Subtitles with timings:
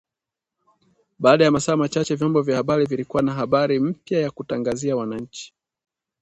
[1.19, 5.53] Baada ya masaa machache vyombo vya habari vilikuwa na habari mpya ya kutangazia wananchi